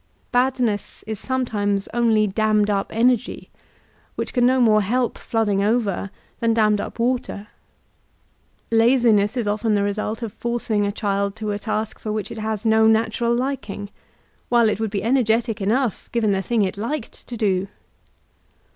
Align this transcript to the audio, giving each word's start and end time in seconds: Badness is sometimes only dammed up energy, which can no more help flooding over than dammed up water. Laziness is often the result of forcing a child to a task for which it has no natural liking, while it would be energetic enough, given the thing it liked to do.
Badness 0.31 1.03
is 1.05 1.19
sometimes 1.19 1.87
only 1.93 2.25
dammed 2.25 2.71
up 2.71 2.87
energy, 2.91 3.51
which 4.15 4.33
can 4.33 4.47
no 4.47 4.59
more 4.59 4.81
help 4.81 5.15
flooding 5.15 5.61
over 5.61 6.09
than 6.39 6.55
dammed 6.55 6.81
up 6.81 6.97
water. 6.97 7.49
Laziness 8.71 9.37
is 9.37 9.45
often 9.45 9.75
the 9.75 9.83
result 9.83 10.23
of 10.23 10.33
forcing 10.33 10.87
a 10.87 10.91
child 10.91 11.35
to 11.35 11.51
a 11.51 11.59
task 11.59 11.99
for 11.99 12.11
which 12.11 12.31
it 12.31 12.39
has 12.39 12.65
no 12.65 12.87
natural 12.87 13.35
liking, 13.35 13.91
while 14.49 14.69
it 14.69 14.79
would 14.79 14.89
be 14.89 15.03
energetic 15.03 15.61
enough, 15.61 16.11
given 16.11 16.31
the 16.31 16.41
thing 16.41 16.63
it 16.63 16.77
liked 16.77 17.27
to 17.27 17.37
do. 17.37 17.67